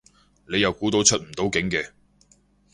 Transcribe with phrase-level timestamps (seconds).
[0.47, 1.91] 你又估到出唔到境嘅